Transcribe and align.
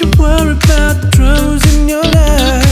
you 0.00 0.10
worry 0.18 0.52
about 0.52 1.00
the 1.00 1.10
troubles 1.10 1.74
in 1.74 1.88
your 1.88 2.02
life. 2.02 2.65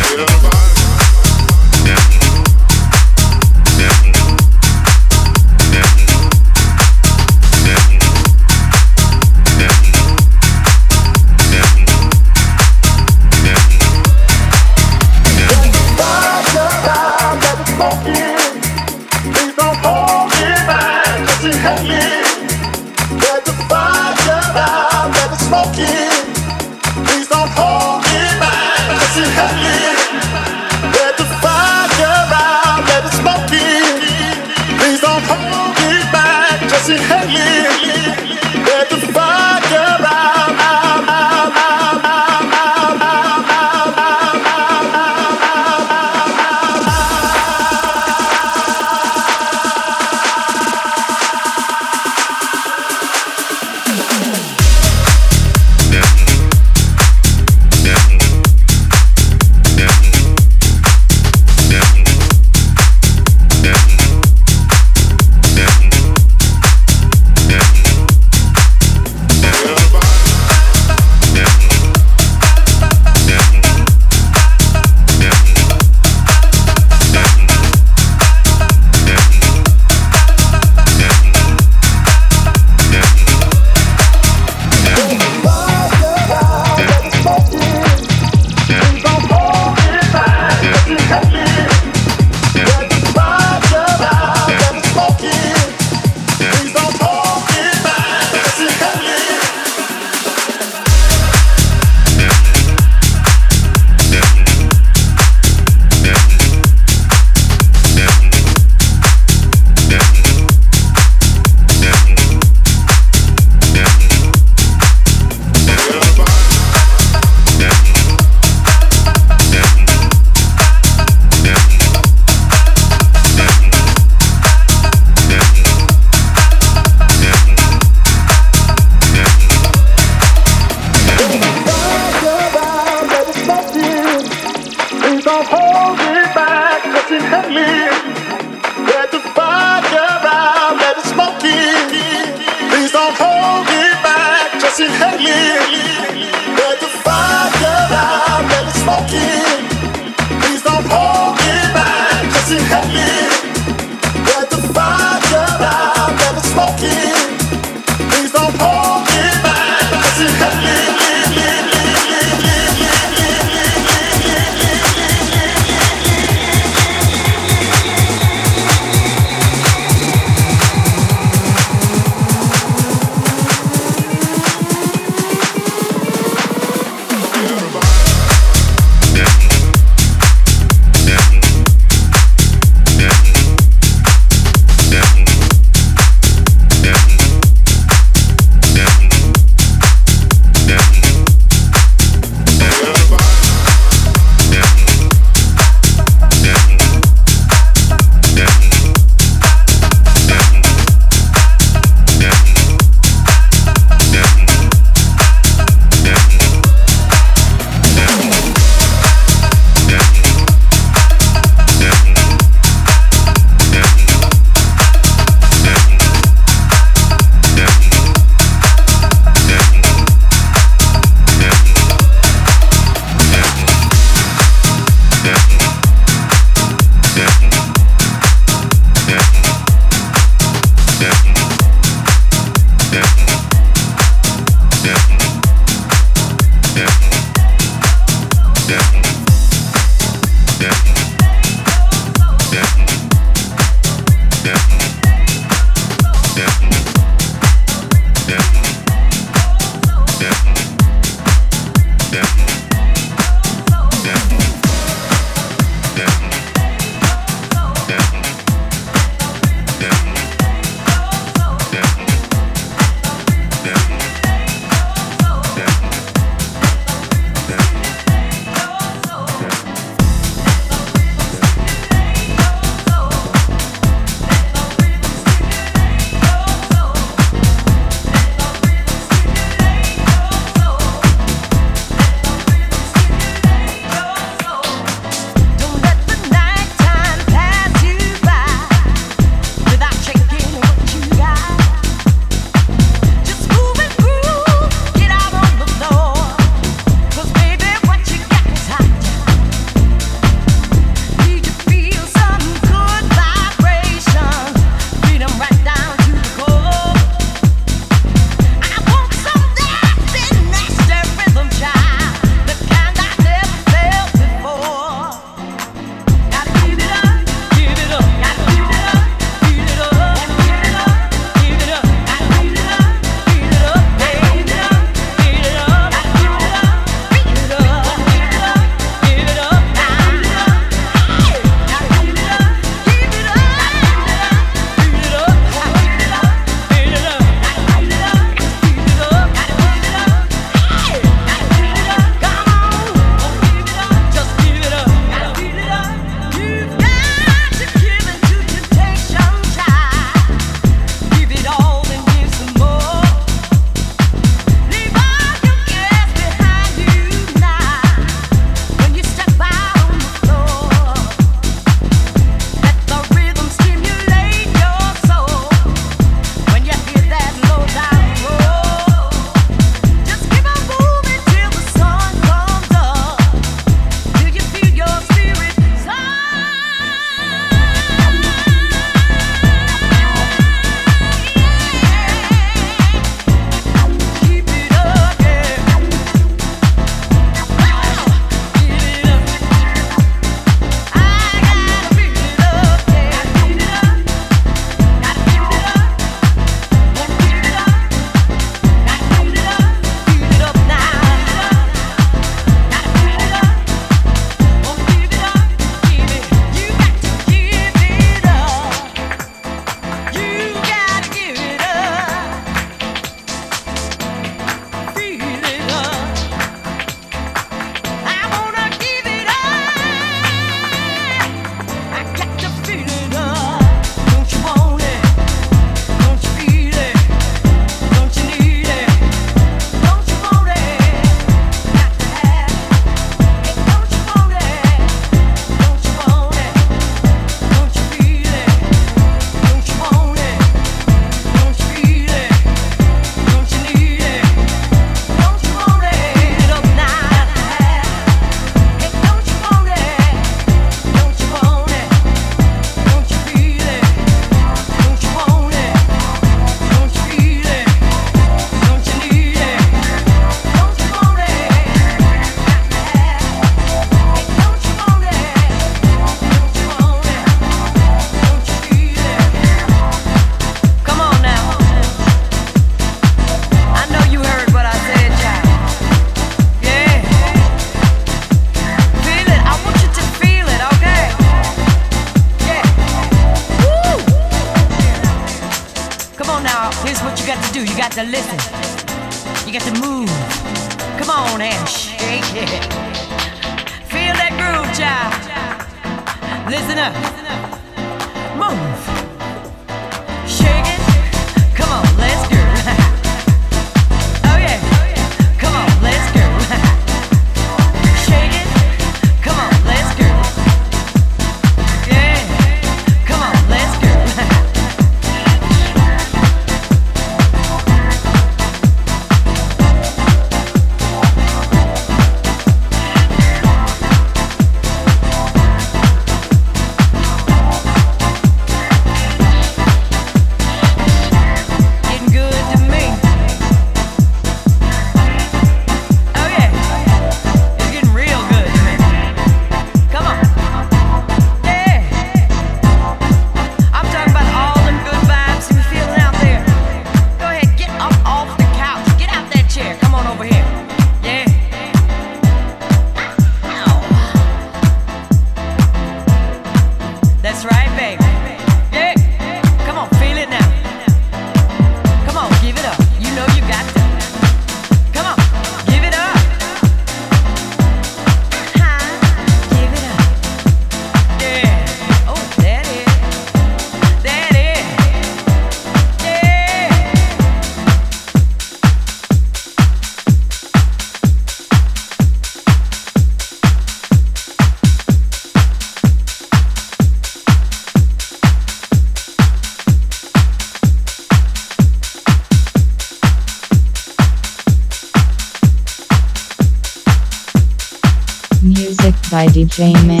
DJ 599.41 599.73
Man 599.87 600.00